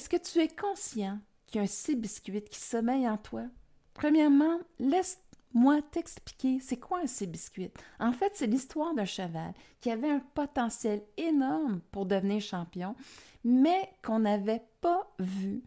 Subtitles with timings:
[0.00, 3.42] Est-ce que tu es conscient qu'il y a un six biscuit qui sommeille en toi?
[3.92, 7.70] Premièrement, laisse-moi t'expliquer c'est quoi un six biscuit.
[7.98, 12.96] En fait, c'est l'histoire d'un cheval qui avait un potentiel énorme pour devenir champion,
[13.44, 15.62] mais qu'on n'avait pas vu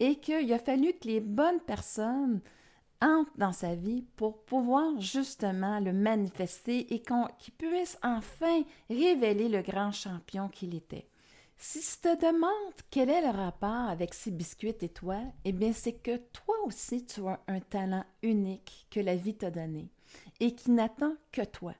[0.00, 2.40] et qu'il a fallu que les bonnes personnes
[3.02, 9.60] entrent dans sa vie pour pouvoir justement le manifester et qu'il puisse enfin révéler le
[9.60, 11.06] grand champion qu'il était.
[11.56, 15.72] Si tu te demandes quel est le rapport avec ces biscuits et toi, eh bien
[15.72, 19.88] c'est que toi aussi tu as un talent unique que la vie t'a donné
[20.40, 21.74] et qui n'attend que toi.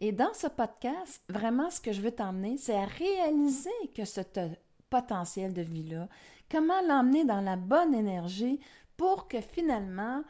[0.00, 4.20] Et dans ce podcast, vraiment ce que je veux t'emmener, c'est à réaliser que ce
[4.90, 6.08] potentiel de vie-là,
[6.50, 8.58] comment l'emmener dans la bonne énergie
[8.96, 10.22] pour que finalement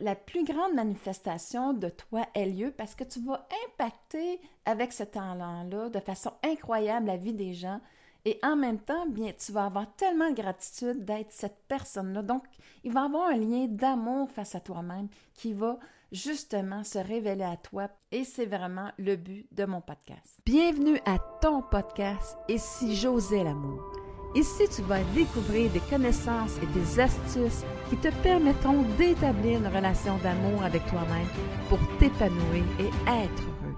[0.00, 5.02] la plus grande manifestation de toi ait lieu parce que tu vas impacter avec ce
[5.02, 7.80] talent-là de façon incroyable la vie des gens.
[8.26, 12.22] Et en même temps, bien, tu vas avoir tellement de gratitude d'être cette personne-là.
[12.22, 12.44] Donc,
[12.84, 15.78] il va y avoir un lien d'amour face à toi-même qui va
[16.12, 17.88] justement se révéler à toi.
[18.12, 20.38] Et c'est vraiment le but de mon podcast.
[20.44, 24.09] Bienvenue à ton podcast Et si j'osais l'amour?
[24.34, 30.18] Ici, tu vas découvrir des connaissances et des astuces qui te permettront d'établir une relation
[30.18, 31.26] d'amour avec toi-même
[31.68, 33.74] pour t'épanouir et être heureux.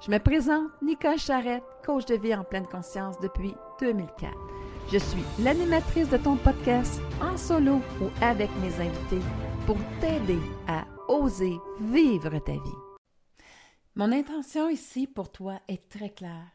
[0.00, 4.32] Je me présente Nicole Charrette, coach de vie en pleine conscience depuis 2004.
[4.90, 9.24] Je suis l'animatrice de ton podcast en solo ou avec mes invités
[9.66, 12.80] pour t'aider à oser vivre ta vie.
[13.96, 16.48] Mon intention ici pour toi est très claire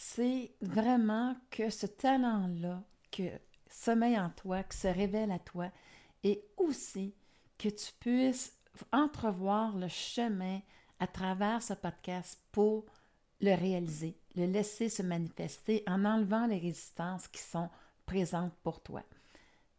[0.00, 3.24] c'est vraiment que ce talent-là que
[3.68, 5.72] sommeille en toi, qui se révèle à toi,
[6.22, 7.16] et aussi
[7.58, 8.56] que tu puisses
[8.92, 10.60] entrevoir le chemin
[11.00, 12.86] à travers ce podcast pour
[13.40, 17.68] le réaliser, le laisser se manifester en enlevant les résistances qui sont
[18.06, 19.02] présentes pour toi.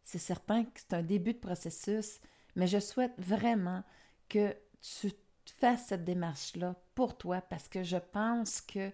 [0.04, 2.20] C'est certain que c'est un début de processus,
[2.56, 3.82] mais je souhaite vraiment
[4.28, 5.10] que tu
[5.46, 8.92] fasses cette démarche-là pour toi parce que je pense que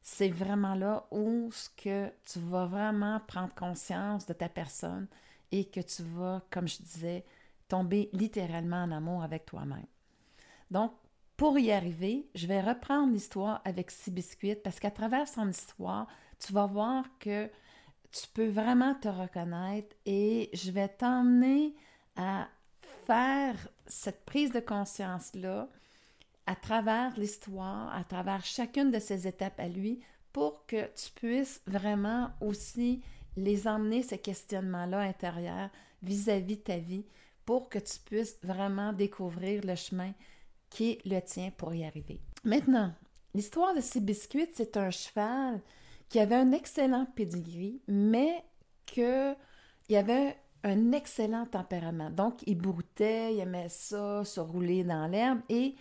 [0.00, 5.06] c'est vraiment là où tu vas vraiment prendre conscience de ta personne
[5.52, 7.24] et que tu vas, comme je disais,
[7.68, 9.86] tomber littéralement en amour avec toi-même.
[10.70, 10.92] Donc,
[11.36, 16.52] pour y arriver, je vais reprendre l'histoire avec Sibiscuit parce qu'à travers son histoire, tu
[16.52, 17.50] vas voir que
[18.10, 21.76] tu peux vraiment te reconnaître et je vais t'emmener
[22.16, 22.48] à
[23.06, 25.68] faire cette prise de conscience-là
[26.48, 30.00] à travers l'histoire, à travers chacune de ces étapes à lui,
[30.32, 33.02] pour que tu puisses vraiment aussi
[33.36, 35.68] les emmener, ces questionnements-là intérieurs
[36.02, 37.04] vis-à-vis de ta vie,
[37.44, 40.14] pour que tu puisses vraiment découvrir le chemin
[40.70, 42.18] qui est le tien pour y arriver.
[42.44, 42.94] Maintenant,
[43.34, 45.60] l'histoire de ces biscuits, c'est un cheval
[46.08, 48.42] qui avait un excellent pedigree, mais
[48.86, 49.36] qu'il
[49.94, 50.34] avait
[50.64, 52.08] un excellent tempérament.
[52.08, 55.74] Donc, il broutait, il aimait ça, se rouler dans l'herbe et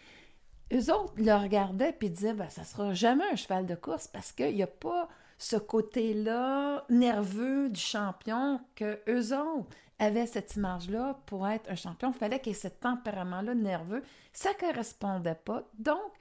[0.74, 4.32] eux autres le regardaient et disaient ben, ça sera jamais un cheval de course parce
[4.32, 5.08] qu'il n'y a pas
[5.38, 9.70] ce côté-là nerveux du champion que eux autres
[10.00, 12.12] avaient cette image-là pour être un champion.
[12.12, 14.04] Il fallait qu'il ait ce tempérament-là nerveux.
[14.34, 15.64] Ça ne correspondait pas.
[15.78, 16.12] Donc,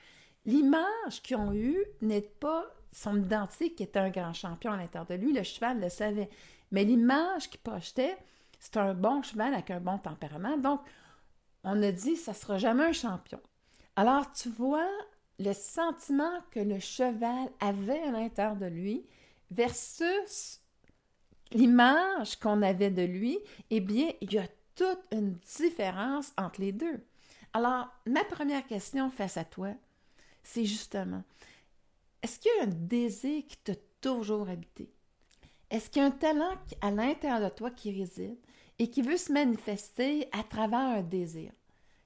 [0.45, 5.07] l'image qu'ils ont eue n'est pas son identité qui était un grand champion à l'intérieur
[5.07, 5.33] de lui.
[5.33, 6.31] Le cheval le savait.
[6.71, 8.17] Mais l'image qu'il projetait,
[8.59, 10.57] c'est un bon cheval avec un bon tempérament.
[10.57, 10.81] Donc,
[11.65, 13.41] on a dit, ça ne sera jamais un champion.
[13.97, 14.91] Alors, tu vois
[15.39, 19.07] le sentiment que le cheval avait à l'intérieur de lui
[19.51, 20.61] versus
[21.53, 23.39] l'image qu'on avait de lui,
[23.71, 27.01] eh bien, il y a toute une différence entre les deux.
[27.53, 29.71] Alors, ma première question face à toi,
[30.43, 31.23] c'est justement,
[32.23, 34.91] est-ce qu'il y a un désir qui t'a toujours habité?
[35.71, 38.37] Est-ce qu'il y a un talent à l'intérieur de toi qui réside
[38.78, 41.51] et qui veut se manifester à travers un désir,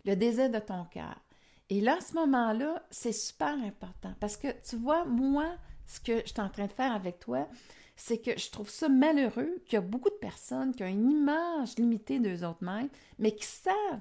[0.05, 1.21] le désir de ton cœur?
[1.71, 5.55] Et là, à ce moment-là, c'est super important parce que tu vois, moi,
[5.87, 7.47] ce que je suis en train de faire avec toi,
[7.95, 11.11] c'est que je trouve ça malheureux qu'il y a beaucoup de personnes qui ont une
[11.11, 14.01] image limitée d'eux autres mêmes, mais qui savent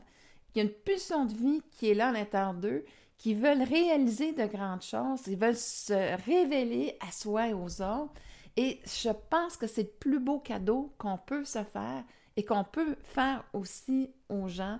[0.52, 2.86] qu'il y a une pulsion de vie qui est là à l'intérieur d'eux,
[3.20, 5.94] qui veulent réaliser de grandes choses, ils veulent se
[6.26, 8.14] révéler à soi et aux autres.
[8.56, 12.04] Et je pense que c'est le plus beau cadeau qu'on peut se faire
[12.36, 14.80] et qu'on peut faire aussi aux gens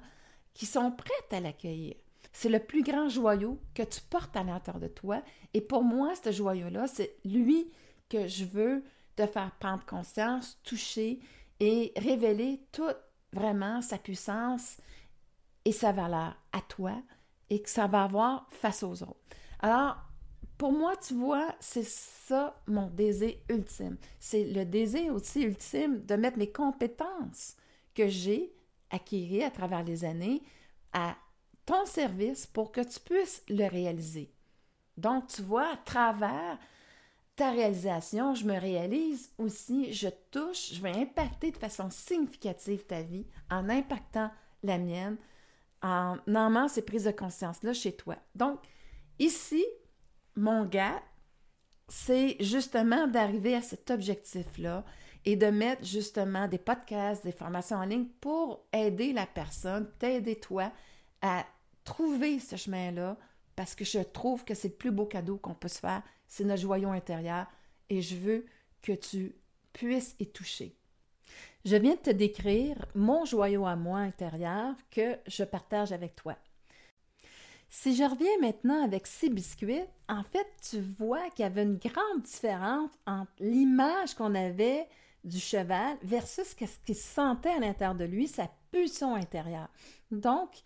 [0.54, 1.96] qui sont prêts à l'accueillir.
[2.32, 5.22] C'est le plus grand joyau que tu portes à l'intérieur de toi.
[5.54, 7.72] Et pour moi, ce joyau-là, c'est lui
[8.10, 8.84] que je veux
[9.16, 11.20] te faire prendre conscience, toucher
[11.60, 12.98] et révéler toute
[13.34, 14.78] vraiment sa puissance
[15.66, 16.94] et sa valeur à toi
[17.50, 19.20] et que ça va avoir face aux autres.
[19.60, 19.98] Alors,
[20.58, 23.98] pour moi, tu vois, c'est ça mon désir ultime.
[24.20, 27.56] C'est le désir aussi ultime de mettre mes compétences
[27.94, 28.54] que j'ai
[28.90, 30.42] acquises à travers les années
[30.94, 31.16] à
[31.70, 34.34] ton service pour que tu puisses le réaliser.
[34.98, 36.58] Donc, tu vois, à travers
[37.36, 43.04] ta réalisation, je me réalise aussi, je touche, je vais impacter de façon significative ta
[43.04, 44.32] vie en impactant
[44.64, 45.18] la mienne,
[45.84, 48.16] en nommant ces prises de conscience-là chez toi.
[48.34, 48.60] Donc,
[49.20, 49.64] ici,
[50.36, 51.04] mon gars,
[51.88, 54.84] c'est justement d'arriver à cet objectif-là
[55.24, 60.40] et de mettre justement des podcasts, des formations en ligne pour aider la personne, t'aider
[60.40, 60.72] toi
[61.22, 61.46] à
[61.90, 63.18] trouver ce chemin-là
[63.56, 66.44] parce que je trouve que c'est le plus beau cadeau qu'on peut se faire, c'est
[66.44, 67.48] notre joyau intérieur
[67.90, 68.46] et je veux
[68.84, 69.36] que tu
[69.74, 70.76] puisses y toucher.
[71.66, 76.38] Je viens de te décrire mon joyau à moi intérieur que je partage avec toi.
[77.72, 81.78] Si je reviens maintenant avec ces biscuits, en fait, tu vois qu'il y avait une
[81.78, 84.88] grande différence entre l'image qu'on avait
[85.24, 86.56] du cheval versus ce
[86.86, 89.70] qu'il sentait à l'intérieur de lui, sa pulsion intérieure.
[90.12, 90.64] Donc,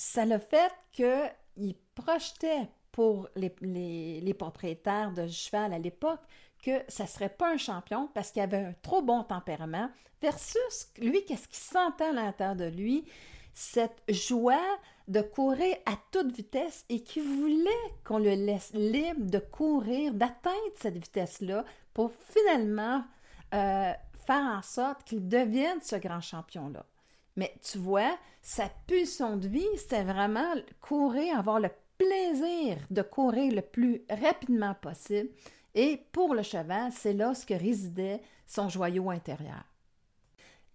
[0.00, 6.20] ça le fait qu'il projetait pour les, propriétaires de cheval à l'époque
[6.62, 9.90] que ça ne serait pas un champion parce qu'il avait un trop bon tempérament
[10.22, 13.04] versus lui, qu'est-ce qu'il sentait à l'intérieur de lui,
[13.52, 17.70] cette joie de courir à toute vitesse et qui voulait
[18.02, 23.04] qu'on le laisse libre de courir, d'atteindre cette vitesse-là pour finalement
[23.52, 23.92] euh,
[24.26, 26.86] faire en sorte qu'il devienne ce grand champion-là.
[27.36, 33.54] Mais tu vois, sa pulsion de vie, c'était vraiment courir, avoir le plaisir de courir
[33.54, 35.30] le plus rapidement possible.
[35.74, 39.64] Et pour le cheval, c'est là ce que résidait son joyau intérieur.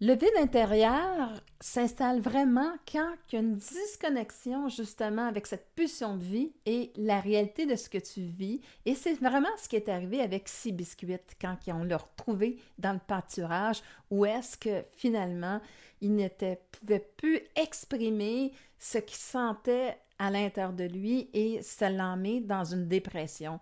[0.02, 6.18] Le vide intérieur s'installe vraiment quand il y a une disconnexion justement avec cette pulsion
[6.18, 8.60] de vie et la réalité de ce que tu vis.
[8.86, 12.92] Et c'est vraiment ce qui est arrivé avec Six Biscuits quand ont le retrouvé dans
[12.92, 13.82] le pâturage
[14.12, 15.62] où est-ce que finalement
[16.02, 16.28] il ne
[16.72, 22.66] pouvait plus exprimer ce qu'il sentait à l'intérieur de lui et ça l'a mis dans
[22.66, 23.62] une dépression.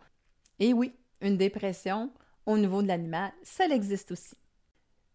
[0.60, 2.12] Et oui, une dépression
[2.48, 4.36] au niveau de l'animal, ça existe aussi.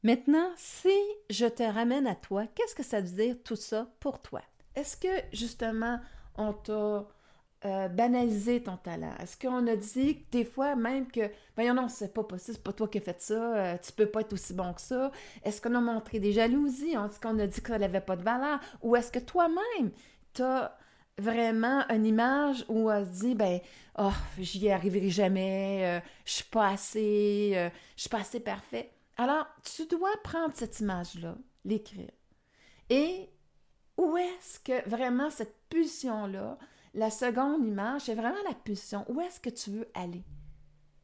[0.04, 0.94] Maintenant, si
[1.28, 4.42] je te ramène à toi, qu'est-ce que ça veut dire tout ça pour toi?
[4.76, 5.98] Est-ce que justement
[6.36, 7.08] on t'a
[7.64, 9.12] euh, banalisé ton talent?
[9.20, 12.72] Est-ce qu'on a dit des fois même que, voyons non, c'est pas possible, c'est pas
[12.72, 15.10] toi qui as fait ça, euh, tu peux pas être aussi bon que ça?
[15.42, 16.92] Est-ce qu'on a montré des jalousies?
[16.92, 18.60] Est-ce qu'on a dit que ça n'avait pas de valeur?
[18.82, 19.90] Ou est-ce que toi-même,
[20.32, 20.78] tu as
[21.18, 23.58] vraiment une image où on se dit, ben,
[23.98, 28.92] oh, j'y arriverai jamais, euh, je suis pas assez, je suis pas assez parfait.
[29.20, 31.34] Alors, tu dois prendre cette image-là,
[31.64, 32.10] l'écrire.
[32.88, 33.28] Et
[33.96, 36.56] où est-ce que vraiment cette pulsion-là,
[36.94, 39.04] la seconde image, c'est vraiment la pulsion?
[39.08, 40.22] Où est-ce que tu veux aller?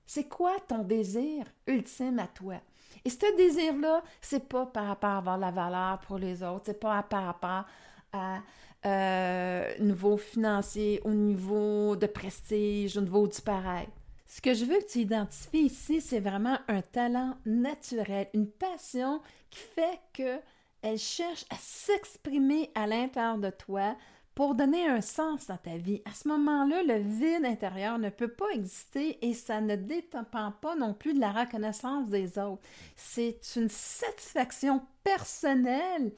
[0.07, 2.61] C'est quoi ton désir ultime à toi?
[3.05, 6.81] Et ce désir-là, c'est pas par rapport à avoir la valeur pour les autres, c'est
[6.81, 7.65] pas par rapport
[8.13, 8.39] à
[8.87, 13.89] euh, niveau financier, au niveau de prestige, au niveau du pareil.
[14.35, 19.21] Ce que je veux que tu identifies ici, c'est vraiment un talent naturel, une passion
[19.49, 20.41] qui fait que
[20.83, 23.97] elle cherche à s'exprimer à l'intérieur de toi
[24.35, 26.03] pour donner un sens à ta vie.
[26.05, 30.75] À ce moment-là, le vide intérieur ne peut pas exister et ça ne dépend pas
[30.75, 32.63] non plus de la reconnaissance des autres.
[32.97, 36.13] C'est une satisfaction personnelle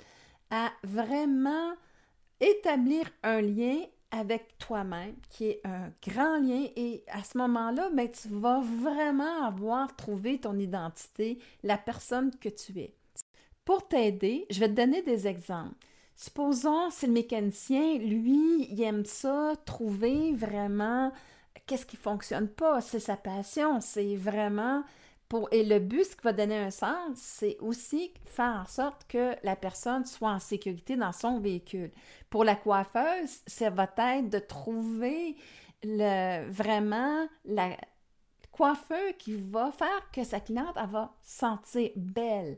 [0.49, 1.75] à vraiment
[2.41, 6.67] établir un lien avec toi-même, qui est un grand lien.
[6.77, 12.49] Et à ce moment-là, ben, tu vas vraiment avoir trouvé ton identité, la personne que
[12.49, 12.95] tu es.
[13.65, 15.75] Pour t'aider, je vais te donner des exemples.
[16.15, 21.13] Supposons, c'est le mécanicien, lui, il aime ça, trouver vraiment
[21.67, 22.81] qu'est-ce qui fonctionne pas.
[22.81, 23.81] C'est sa passion.
[23.81, 24.83] C'est vraiment
[25.51, 29.35] et le but, ce qui va donner un sens, c'est aussi faire en sorte que
[29.43, 31.91] la personne soit en sécurité dans son véhicule.
[32.31, 35.37] Pour la coiffeuse, ça va être de trouver
[35.83, 37.77] vraiment la
[38.51, 42.57] coiffeur qui va faire que sa cliente va sentir belle.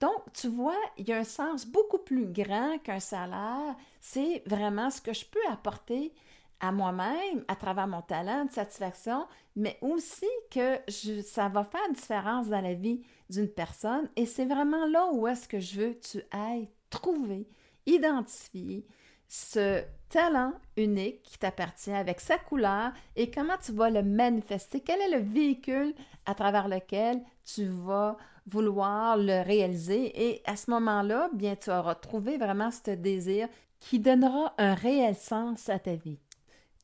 [0.00, 3.76] Donc, tu vois, il y a un sens beaucoup plus grand qu'un salaire.
[4.00, 6.12] C'est vraiment ce que je peux apporter
[6.60, 10.78] à moi-même à travers mon talent de satisfaction, mais aussi que
[11.22, 14.08] ça va faire une différence dans la vie d'une personne.
[14.16, 17.48] Et c'est vraiment là où est-ce que je veux que tu ailles trouver,
[17.86, 18.86] identifier
[19.28, 24.80] ce talent unique qui t'appartient avec sa couleur et comment tu vas le manifester.
[24.80, 25.94] Quel est le véhicule
[26.26, 30.12] à travers lequel tu vas vouloir le réaliser?
[30.28, 33.48] Et à ce moment-là, bien, tu auras trouvé vraiment ce désir
[33.80, 36.18] qui donnera un réel sens à ta vie.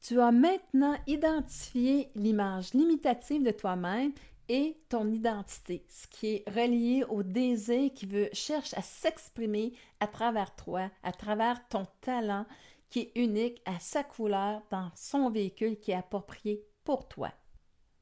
[0.03, 4.13] Tu as maintenant identifié l'image limitative de toi-même
[4.49, 10.09] et ton identité, ce qui est relié au désir qui veut cherche à s'exprimer à
[10.09, 12.47] travers toi, à travers ton talent
[12.91, 17.31] qui est unique à sa couleur dans son véhicule qui est approprié pour toi.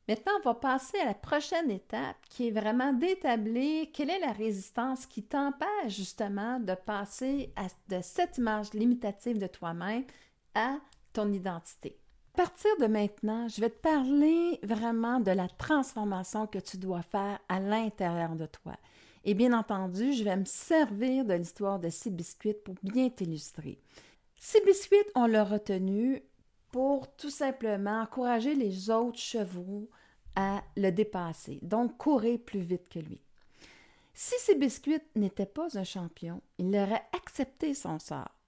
[0.09, 4.33] Maintenant, on va passer à la prochaine étape qui est vraiment d'établir quelle est la
[4.33, 7.53] résistance qui t'empêche justement de passer
[7.89, 10.05] de cette image limitative de toi-même
[10.55, 10.79] à
[11.13, 11.97] ton identité.
[12.35, 17.03] À partir de maintenant, je vais te parler vraiment de la transformation que tu dois
[17.03, 18.77] faire à l'intérieur de toi.
[19.25, 23.79] Et bien entendu, je vais me servir de l'histoire de ces biscuits pour bien t'illustrer.
[24.39, 26.23] Ces biscuits, on l'a retenu
[26.73, 29.91] pour tout simplement encourager les autres chevaux
[30.37, 33.21] à le dépasser, donc courir plus vite que lui.
[34.15, 38.40] Si ces biscuits n'étaient pas un champion, il aurait accepté son sort.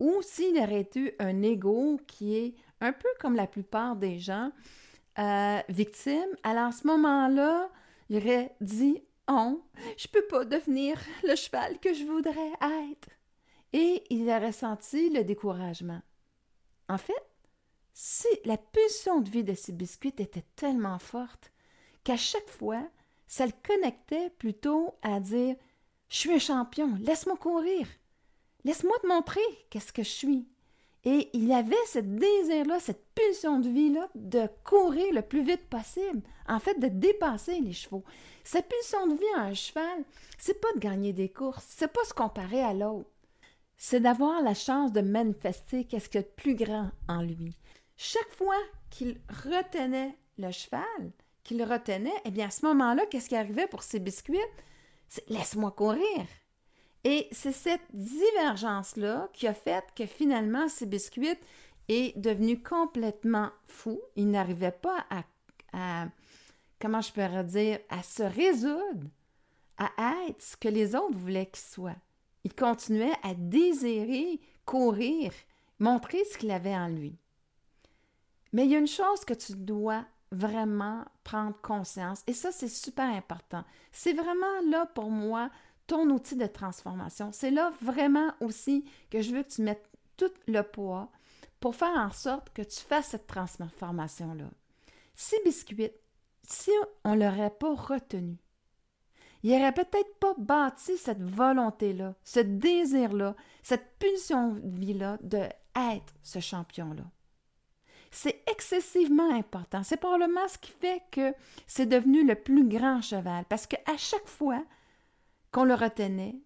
[0.00, 4.52] Ou s'il aurait eu un ego qui est un peu comme la plupart des gens
[5.18, 7.68] euh, victimes, alors à ce moment-là,
[8.08, 9.62] il aurait dit Oh,
[9.96, 12.52] je peux pas devenir le cheval que je voudrais
[12.92, 13.10] être.
[13.72, 16.00] Et il aurait senti le découragement.
[16.88, 17.12] En fait,
[17.92, 21.52] si la pulsion de vie de ces biscuits était tellement forte
[22.04, 22.88] qu'à chaque fois,
[23.26, 25.56] ça le connectait plutôt à dire
[26.08, 27.86] Je suis un champion, laisse-moi courir,
[28.64, 30.48] laisse-moi te montrer qu'est-ce que je suis.
[31.04, 36.22] Et il avait ce désir-là, cette pulsion de vie-là, de courir le plus vite possible,
[36.48, 38.04] en fait, de dépasser les chevaux.
[38.44, 40.04] Cette pulsion de vie à un cheval,
[40.38, 43.08] c'est pas de gagner des courses, c'est pas se comparer à l'autre.
[43.76, 47.56] C'est d'avoir la chance de manifester qu'est-ce qu'il y a de plus grand en lui.
[47.96, 48.58] Chaque fois
[48.90, 51.12] qu'il retenait le cheval,
[51.44, 54.38] qu'il retenait, eh bien, à ce moment-là, qu'est-ce qui arrivait pour ses biscuits?
[55.28, 56.26] Laisse-moi courir.
[57.04, 61.38] Et c'est cette divergence-là qui a fait que finalement, ces biscuits
[61.88, 64.00] est devenu complètement fou.
[64.16, 65.22] Il n'arrivait pas à,
[65.72, 66.08] à,
[66.80, 69.08] comment je pourrais dire, à se résoudre
[69.78, 69.90] à
[70.28, 71.96] être ce que les autres voulaient qu'il soit.
[72.44, 75.32] Il continuait à désirer courir,
[75.78, 77.16] montrer ce qu'il avait en lui.
[78.52, 82.68] Mais il y a une chose que tu dois vraiment prendre conscience, et ça, c'est
[82.68, 83.64] super important.
[83.92, 85.50] C'est vraiment là pour moi
[85.88, 87.32] ton outil de transformation.
[87.32, 91.10] C'est là vraiment aussi que je veux que tu mettes tout le poids
[91.58, 94.50] pour faire en sorte que tu fasses cette transformation-là.
[95.16, 95.90] Si biscuit,
[96.46, 96.70] si
[97.04, 98.36] on ne l'aurait pas retenu,
[99.42, 106.14] il n'aurait peut-être pas bâti cette volonté-là, ce désir-là, cette pulsion de vie-là de être
[106.22, 107.04] ce champion-là.
[108.10, 109.82] C'est excessivement important.
[109.82, 111.34] C'est probablement ce qui fait que
[111.66, 114.62] c'est devenu le plus grand cheval, parce qu'à chaque fois
[115.52, 116.36] qu'on le retenait,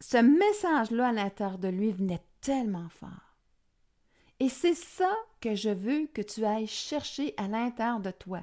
[0.00, 3.36] ce message-là à l'intérieur de lui venait tellement fort.
[4.38, 8.40] Et c'est ça que je veux que tu ailles chercher à l'intérieur de toi.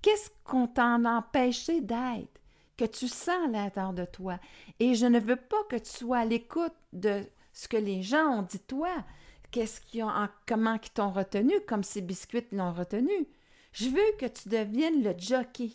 [0.00, 2.40] Qu'est-ce qu'on t'en empêché d'être,
[2.76, 4.38] que tu sens à l'intérieur de toi?
[4.80, 8.38] Et je ne veux pas que tu sois à l'écoute de ce que les gens
[8.38, 8.90] ont dit de toi,
[9.50, 13.28] qu'est-ce qu'ils ont, comment ils t'ont retenu, comme ces biscuits l'ont retenu.
[13.72, 15.72] Je veux que tu deviennes le jockey,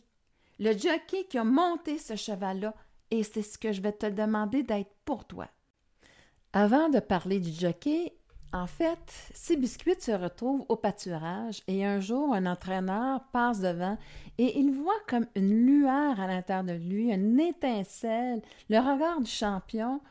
[0.60, 2.74] le jockey qui a monté ce cheval-là,
[3.12, 5.48] et c'est ce que je vais te demander d'être pour toi.
[6.54, 8.14] Avant de parler du jockey,
[8.52, 13.98] en fait, ces biscuits se retrouvent au pâturage et un jour, un entraîneur passe devant
[14.40, 19.30] et il voit comme une lueur à l'intérieur de lui, une étincelle, le regard du
[19.30, 20.02] champion,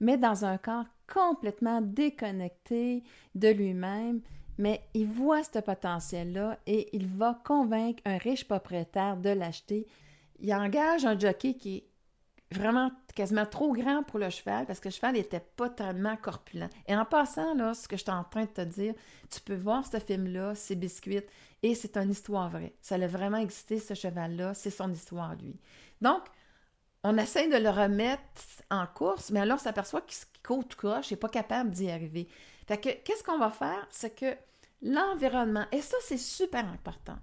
[0.00, 3.02] mais dans un corps complètement déconnecté
[3.34, 4.20] de lui-même,
[4.58, 9.86] mais il voit ce potentiel-là et il va convaincre un riche propriétaire de l'acheter.
[10.40, 11.84] Il engage un jockey qui est
[12.52, 16.68] vraiment quasiment trop grand pour le cheval parce que le cheval n'était pas tellement corpulent.
[16.86, 18.94] Et en passant, là, ce que je suis en train de te dire,
[19.30, 21.22] tu peux voir ce film-là, c'est Biscuit,
[21.62, 22.74] et c'est une histoire vraie.
[22.80, 25.58] Ça a vraiment existé, ce cheval-là, c'est son histoire, lui.
[26.00, 26.22] Donc,
[27.02, 28.22] on essaie de le remettre
[28.70, 32.28] en course, mais alors on s'aperçoit qu'il court tout croche, n'est pas capable d'y arriver.
[32.66, 33.86] Fait que, qu'est-ce qu'on va faire?
[33.90, 34.36] C'est que
[34.82, 37.16] l'environnement, et ça, c'est super important,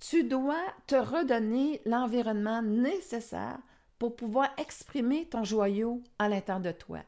[0.00, 3.58] tu dois te redonner l'environnement nécessaire
[3.98, 7.00] pour pouvoir exprimer ton joyau à l'intérieur de toi.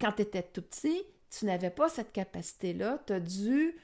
[0.00, 3.76] Quand tu étais tout petit, tu n'avais pas cette capacité-là, tu as dû,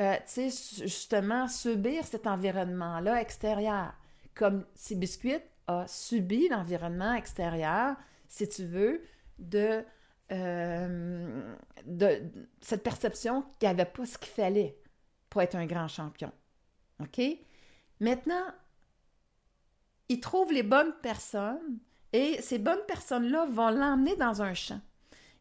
[0.00, 3.94] euh, tu sais, justement, subir cet environnement-là extérieur.
[4.34, 7.96] Comme si Biscuit a subi l'environnement extérieur,
[8.28, 9.02] si tu veux,
[9.38, 9.84] de,
[10.30, 11.54] euh,
[12.60, 14.78] cette perception qu'il n'y avait pas ce qu'il fallait
[15.28, 16.32] pour être un grand champion.
[17.00, 17.20] OK?
[18.00, 18.46] Maintenant,
[20.08, 21.78] il trouve les bonnes personnes
[22.12, 24.80] et ces bonnes personnes-là vont l'emmener dans un champ.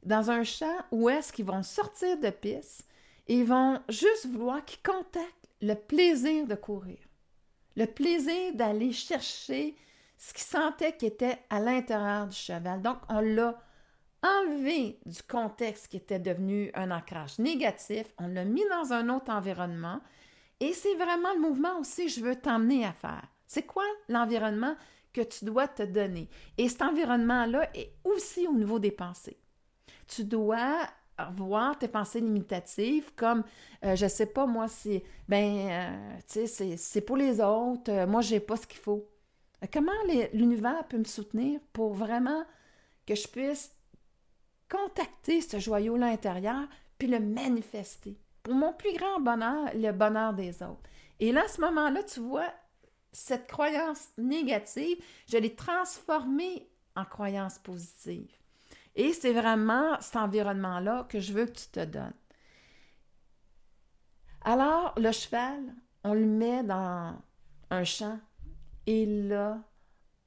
[0.03, 2.87] Dans un champ où est-ce qu'ils vont sortir de piste
[3.27, 6.97] Ils vont juste vouloir qu'ils contactent le plaisir de courir,
[7.75, 9.75] le plaisir d'aller chercher
[10.17, 12.81] ce qu'ils sentaient qui était à l'intérieur du cheval.
[12.81, 13.59] Donc, on l'a
[14.23, 19.31] enlevé du contexte qui était devenu un ancrage négatif, on l'a mis dans un autre
[19.31, 19.99] environnement.
[20.59, 23.23] Et c'est vraiment le mouvement aussi je veux t'emmener à faire.
[23.47, 24.75] C'est quoi l'environnement?
[25.13, 26.29] Que tu dois te donner?
[26.57, 29.37] Et cet environnement-là est aussi au niveau des pensées.
[30.07, 30.87] Tu dois
[31.35, 33.43] voir tes pensées limitatives comme
[33.85, 38.07] euh, je sais pas moi c'est ben euh, tu sais c'est pour les autres euh,
[38.07, 39.07] moi j'ai pas ce qu'il faut
[39.71, 39.91] comment
[40.33, 42.43] l'univers peut me soutenir pour vraiment
[43.05, 43.71] que je puisse
[44.67, 50.63] contacter ce joyau-là intérieur puis le manifester pour mon plus grand bonheur, le bonheur des
[50.63, 50.89] autres?
[51.19, 52.51] Et là, à ce moment-là, tu vois,
[53.11, 58.31] cette croyance négative, je l'ai transformée en croyance positive.
[58.95, 62.13] Et c'est vraiment cet environnement-là que je veux que tu te donnes.
[64.43, 65.61] Alors, le cheval,
[66.03, 67.15] on le met dans
[67.69, 68.19] un champ
[68.87, 69.61] et là,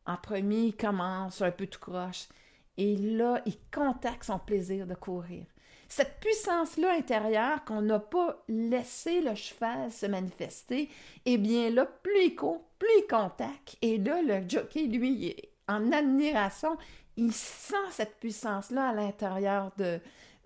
[0.06, 2.28] en premier, il commence un peu tout croche.
[2.76, 5.46] Et là, il contacte son plaisir de courir.
[5.88, 10.88] Cette puissance-là intérieure qu'on n'a pas laissé le cheval se manifester,
[11.24, 13.76] eh bien là, plus il court, plus il contacte.
[13.82, 15.36] Et là, le jockey, lui,
[15.68, 16.76] en admiration,
[17.16, 20.00] il sent cette puissance-là à l'intérieur de,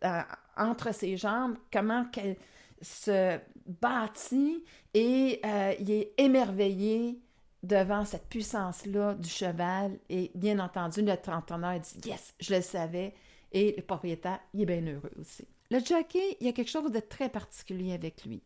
[0.05, 0.21] euh,
[0.57, 2.37] entre ses jambes, comment qu'elle
[2.81, 4.65] se bâtit
[4.95, 7.21] et euh, il est émerveillé
[7.63, 9.99] devant cette puissance-là du cheval.
[10.09, 13.15] Et bien entendu, le trentenaire dit Yes, je le savais.
[13.53, 15.47] Et le propriétaire, il est bien heureux aussi.
[15.71, 18.43] Le jockey, il y a quelque chose de très particulier avec lui.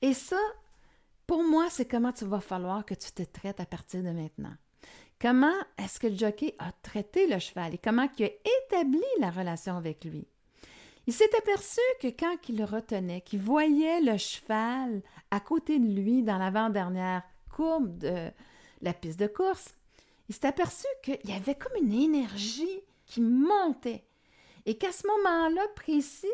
[0.00, 0.40] Et ça,
[1.26, 4.54] pour moi, c'est comment tu vas falloir que tu te traites à partir de maintenant.
[5.20, 9.30] Comment est-ce que le jockey a traité le cheval et comment il a établi la
[9.30, 10.26] relation avec lui?
[11.06, 15.86] Il s'est aperçu que quand il le retenait, qu'il voyait le cheval à côté de
[15.86, 18.30] lui dans l'avant-dernière courbe de
[18.80, 19.76] la piste de course,
[20.28, 24.04] il s'est aperçu qu'il y avait comme une énergie qui montait
[24.66, 26.26] et qu'à ce moment-là précis,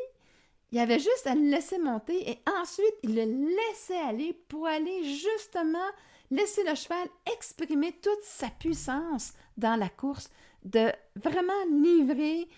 [0.70, 5.04] il avait juste à le laisser monter et ensuite il le laissait aller pour aller
[5.04, 5.78] justement
[6.30, 10.30] laisser le cheval exprimer toute sa puissance dans la course,
[10.64, 12.48] de vraiment livrer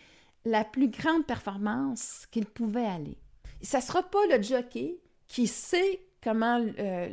[0.44, 3.16] la plus grande performance qu'il pouvait aller.
[3.62, 7.08] Ce ne sera pas le jockey qui sait comment euh,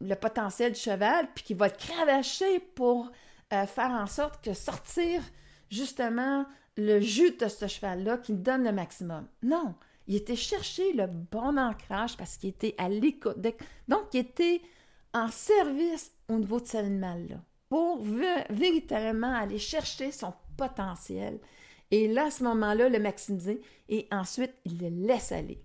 [0.00, 3.10] le potentiel du cheval, puis qui va le cravacher pour
[3.52, 5.22] euh, faire en sorte que sortir
[5.70, 6.46] justement
[6.86, 9.26] le jus de ce cheval-là qui donne le maximum.
[9.42, 9.74] Non,
[10.06, 13.38] il était chercher le bon ancrage parce qu'il était à l'écoute.
[13.88, 14.60] Donc, il était
[15.14, 17.36] en service au niveau de cet animal-là
[17.68, 18.02] pour
[18.50, 21.38] véritablement aller chercher son potentiel.
[21.90, 25.62] Et là, à ce moment-là, le maximiser et ensuite, il le laisse aller.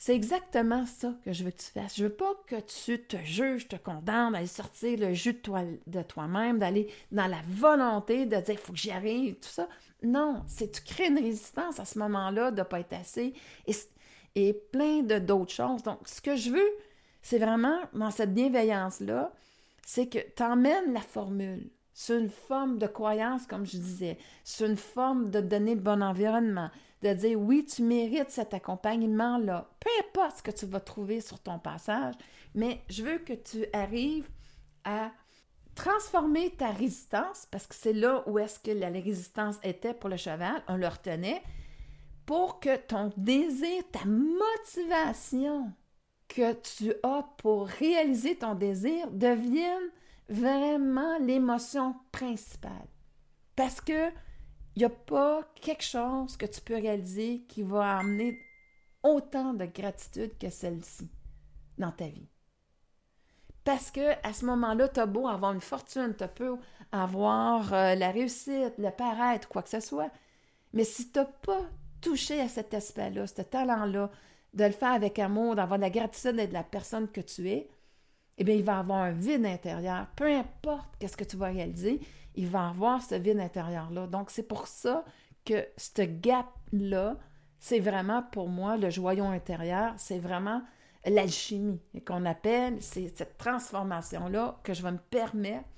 [0.00, 1.96] C'est exactement ça que je veux que tu fasses.
[1.96, 5.62] Je veux pas que tu te juges, te condamnes, d'aller sortir le jus de, toi,
[5.88, 9.68] de toi-même, d'aller dans la volonté de dire il faut que j'y arrive, tout ça.
[10.04, 13.34] Non, c'est tu crées une résistance à ce moment-là de ne pas être assez
[14.36, 15.82] et, plein d'autres choses.
[15.82, 16.70] Donc, ce que je veux,
[17.20, 19.32] c'est vraiment dans cette bienveillance-là,
[19.84, 21.70] c'est que tu emmènes la formule.
[21.92, 24.16] C'est une forme de croyance, comme je disais.
[24.44, 26.70] C'est une forme de donner le bon environnement
[27.02, 31.38] de dire oui, tu mérites cet accompagnement-là, peu importe ce que tu vas trouver sur
[31.40, 32.14] ton passage,
[32.54, 34.28] mais je veux que tu arrives
[34.84, 35.12] à
[35.74, 40.16] transformer ta résistance, parce que c'est là où est-ce que la résistance était pour le
[40.16, 41.42] cheval, on le retenait,
[42.26, 45.72] pour que ton désir, ta motivation
[46.26, 49.90] que tu as pour réaliser ton désir devienne
[50.28, 52.88] vraiment l'émotion principale.
[53.56, 54.10] Parce que
[54.78, 58.38] n'y a pas quelque chose que tu peux réaliser qui va amener
[59.02, 61.08] autant de gratitude que celle-ci
[61.78, 62.28] dans ta vie.
[63.64, 66.56] Parce que à ce moment-là, tu as beau avoir une fortune, tu peux
[66.90, 70.10] avoir euh, la réussite, le paraître, quoi que ce soit.
[70.72, 71.62] Mais si tu n'as pas
[72.00, 74.10] touché à cet aspect-là, ce talent-là,
[74.54, 77.68] de le faire avec amour, d'avoir de la gratitude de la personne que tu es,
[78.38, 80.06] eh bien, il va avoir un vide intérieur.
[80.16, 82.00] Peu importe qu'est-ce que tu vas réaliser,
[82.38, 84.06] il va avoir ce vide intérieur-là.
[84.06, 85.04] Donc, c'est pour ça
[85.44, 87.16] que ce gap-là,
[87.58, 90.62] c'est vraiment pour moi le joyau intérieur, c'est vraiment
[91.04, 95.68] l'alchimie qu'on appelle, c'est cette transformation-là que je vais me permettre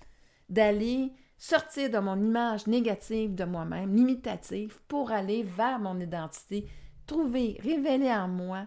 [0.51, 6.67] d'aller sortir de mon image négative de moi-même, limitative, pour aller vers mon identité,
[7.07, 8.67] trouver, révéler en moi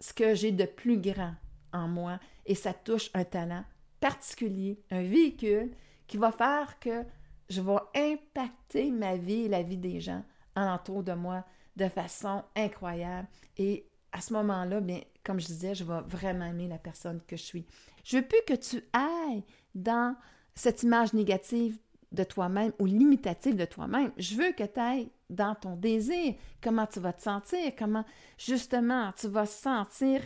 [0.00, 1.34] ce que j'ai de plus grand
[1.72, 2.18] en moi.
[2.46, 3.64] Et ça touche un talent
[4.00, 5.70] particulier, un véhicule
[6.06, 7.04] qui va faire que
[7.48, 10.22] je vais impacter ma vie et la vie des gens
[10.54, 11.44] alentour de moi
[11.76, 16.68] de façon incroyable et à ce moment-là, bien, comme je disais, je vais vraiment aimer
[16.68, 17.66] la personne que je suis.
[18.02, 20.16] Je veux plus que tu ailles dans
[20.54, 21.78] cette image négative
[22.12, 24.12] de toi-même ou limitative de toi-même.
[24.16, 28.04] Je veux que tu ailles dans ton désir, comment tu vas te sentir, comment
[28.38, 30.22] justement tu vas se sentir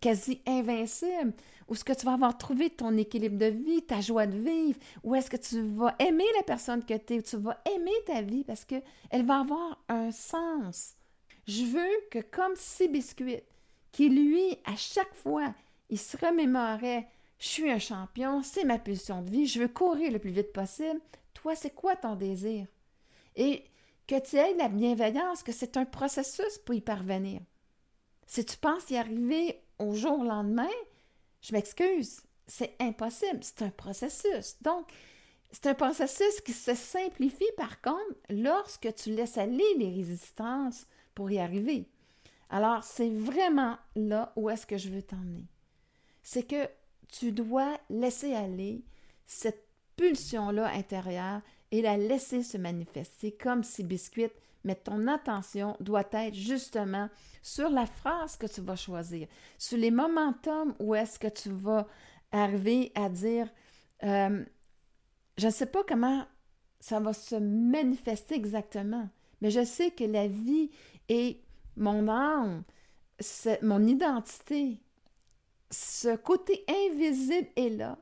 [0.00, 1.32] quasi invincible,
[1.72, 4.78] où est-ce que tu vas avoir trouvé ton équilibre de vie, ta joie de vivre,
[5.02, 7.94] où est-ce que tu vas aimer la personne que tu es, où tu vas aimer
[8.04, 10.96] ta vie parce qu'elle va avoir un sens?
[11.46, 13.40] Je veux que comme si biscuits,
[13.90, 15.54] qui lui, à chaque fois,
[15.88, 17.08] il se remémorait
[17.38, 20.52] je suis un champion, c'est ma pulsion de vie, je veux courir le plus vite
[20.52, 21.00] possible.
[21.32, 22.66] Toi, c'est quoi ton désir?
[23.34, 23.64] Et
[24.06, 27.40] que tu aies la bienveillance, que c'est un processus pour y parvenir.
[28.26, 30.68] Si tu penses y arriver au jour au lendemain,
[31.42, 34.56] je m'excuse, c'est impossible, c'est un processus.
[34.62, 34.86] Donc,
[35.50, 41.30] c'est un processus qui se simplifie par contre lorsque tu laisses aller les résistances pour
[41.30, 41.88] y arriver.
[42.48, 45.46] Alors, c'est vraiment là où est-ce que je veux t'emmener.
[46.22, 46.68] C'est que
[47.08, 48.84] tu dois laisser aller
[49.26, 54.30] cette pulsion-là intérieure et la laisser se manifester comme si biscuit,
[54.62, 57.08] mais ton attention doit être justement
[57.42, 59.26] sur la phrase que tu vas choisir,
[59.58, 61.88] sur les momentum où est-ce que tu vas
[62.30, 63.48] arriver à dire
[64.04, 64.44] euh,
[65.38, 66.24] je ne sais pas comment
[66.78, 69.08] ça va se manifester exactement,
[69.40, 70.70] mais je sais que la vie
[71.08, 71.40] et
[71.76, 72.64] mon âme,
[73.62, 74.80] mon identité,
[75.70, 77.98] ce côté invisible est là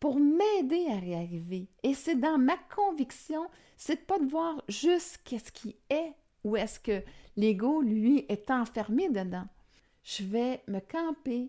[0.00, 1.68] pour m'aider à y arriver.
[1.82, 6.12] Et c'est dans ma conviction, c'est pas de voir juste qu'est-ce qui est
[6.44, 7.02] ou est-ce que
[7.36, 9.46] l'ego, lui, est enfermé dedans.
[10.04, 11.48] Je vais me camper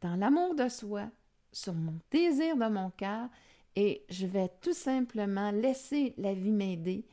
[0.00, 1.08] dans l'amour de soi,
[1.52, 3.28] sur mon désir de mon cœur,
[3.76, 7.06] et je vais tout simplement laisser la vie m'aider,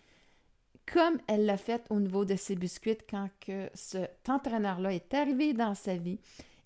[0.91, 5.53] comme elle l'a fait au niveau de ses biscuits quand que cet entraîneur-là est arrivé
[5.53, 6.19] dans sa vie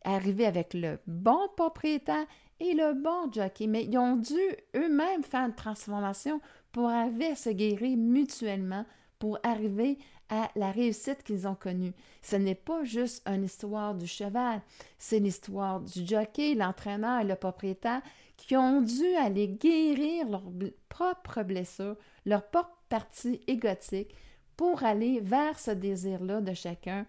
[0.03, 2.25] arriver avec le bon propriétaire
[2.59, 4.39] et le bon jockey, mais ils ont dû
[4.75, 6.41] eux-mêmes faire une transformation
[6.71, 8.85] pour arriver se guérir mutuellement,
[9.17, 9.97] pour arriver
[10.29, 11.93] à la réussite qu'ils ont connue.
[12.21, 14.61] Ce n'est pas juste une histoire du cheval,
[14.97, 18.01] c'est l'histoire du jockey, l'entraîneur et le propriétaire
[18.37, 20.51] qui ont dû aller guérir leurs
[20.87, 24.13] propres blessures, leur propre partie égotique
[24.55, 27.05] pour aller vers ce désir-là de chacun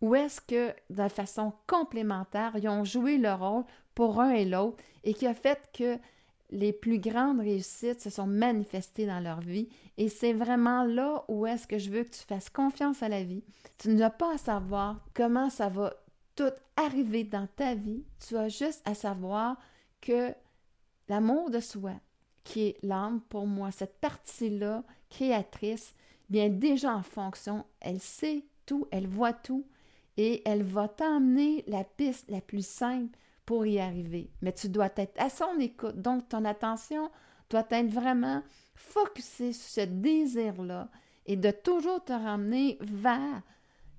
[0.00, 3.64] ou est-ce que, de façon complémentaire, ils ont joué leur rôle
[3.94, 5.98] pour un et l'autre et qui a fait que
[6.50, 9.68] les plus grandes réussites se sont manifestées dans leur vie.
[9.96, 13.24] Et c'est vraiment là où est-ce que je veux que tu fasses confiance à la
[13.24, 13.42] vie.
[13.78, 15.94] Tu n'as pas à savoir comment ça va
[16.36, 18.04] tout arriver dans ta vie.
[18.26, 19.56] Tu as juste à savoir
[20.00, 20.32] que
[21.08, 21.92] l'amour de soi,
[22.44, 25.94] qui est l'âme pour moi, cette partie-là créatrice,
[26.28, 29.66] bien déjà en fonction, elle sait tout, elle voit tout,
[30.16, 34.30] et elle va t'emmener la piste la plus simple pour y arriver.
[34.42, 36.00] Mais tu dois être à son écoute.
[36.00, 37.10] Donc, ton attention
[37.50, 38.42] doit être vraiment
[38.74, 40.88] focusée sur ce désir-là
[41.26, 43.42] et de toujours te ramener vers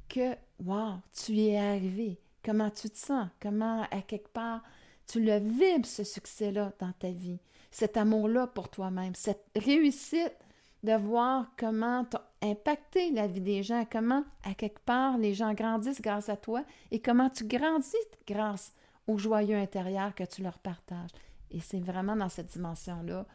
[0.09, 2.19] que, wow, tu y es arrivé.
[2.43, 3.27] Comment tu te sens?
[3.41, 4.61] Comment, à quelque part,
[5.07, 7.39] tu le vibres, ce succès-là, dans ta vie?
[7.71, 10.35] Cet amour-là pour toi-même, cette réussite
[10.83, 15.33] de voir comment tu as impacté la vie des gens, comment, à quelque part, les
[15.33, 17.95] gens grandissent grâce à toi et comment tu grandis
[18.27, 18.73] grâce
[19.07, 21.11] au joyeux intérieur que tu leur partages.
[21.51, 23.25] Et c'est vraiment dans cette dimension-là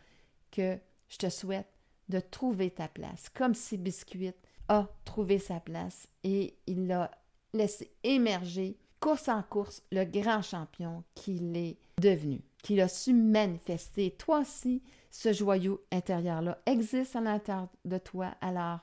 [0.50, 0.78] que
[1.08, 1.68] je te souhaite
[2.08, 4.32] de trouver ta place, comme si Biscuit
[4.68, 7.10] a trouvé sa place et il l'a
[7.52, 14.12] laissé émerger course en course le grand champion qu'il est devenu, qu'il a su manifester.
[14.12, 18.34] Toi aussi, ce joyau intérieur-là existe à l'intérieur de toi.
[18.40, 18.80] Alors,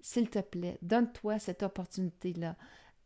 [0.00, 2.56] s'il te plaît, donne-toi cette opportunité-là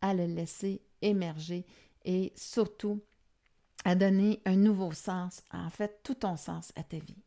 [0.03, 1.67] à le laisser émerger
[2.05, 3.01] et surtout
[3.85, 7.23] à donner un nouveau sens, en fait, tout ton sens à ta vie.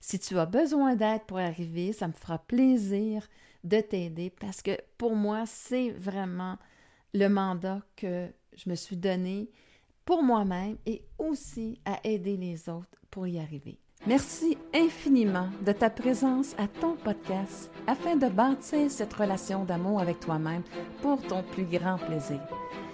[0.00, 3.26] Si tu as besoin d'aide pour arriver, ça me fera plaisir
[3.64, 6.58] de t'aider parce que pour moi, c'est vraiment
[7.14, 9.50] le mandat que je me suis donné
[10.04, 13.78] pour moi-même et aussi à aider les autres pour y arriver.
[14.06, 20.20] Merci infiniment de ta présence à ton podcast afin de bâtir cette relation d'amour avec
[20.20, 20.62] toi-même
[21.00, 22.40] pour ton plus grand plaisir.